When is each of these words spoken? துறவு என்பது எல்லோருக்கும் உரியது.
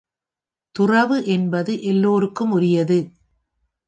துறவு 0.75 1.25
என்பது 1.25 1.81
எல்லோருக்கும் 1.83 2.51
உரியது. 2.51 2.99